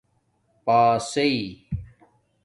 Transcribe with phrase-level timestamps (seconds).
[0.65, 1.35] پاسئئ